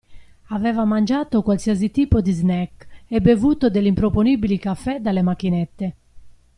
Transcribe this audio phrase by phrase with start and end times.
[0.47, 5.95] Aveva mangiato qualsiasi tipo di snack e bevuto degli improponibili caffè dalle macchinette.